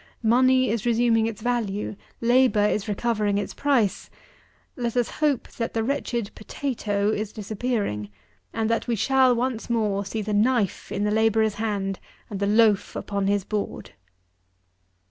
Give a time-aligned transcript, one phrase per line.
[0.23, 4.09] Money is resuming its value, labour is recovering its price:
[4.75, 8.09] let us hope that the wretched potatoe is disappearing,
[8.51, 11.99] and that we shall, once more, see the knife in the labourer's hand
[12.31, 13.91] and the loaf upon his board.